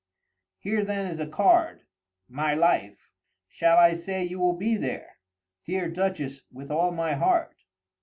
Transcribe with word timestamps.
"Here 0.57 0.83
then 0.83 1.05
is 1.05 1.19
a 1.19 1.27
card, 1.27 1.81
my 2.27 2.55
life. 2.55 3.11
Shall 3.47 3.77
I 3.77 3.93
say 3.93 4.23
you 4.23 4.39
will 4.39 4.55
be 4.57 4.75
there?" 4.75 5.17
"Dear 5.65 5.89
Duchess, 5.89 6.41
with 6.51 6.71
all 6.71 6.89
my 6.89 7.13
heart." 7.13 7.55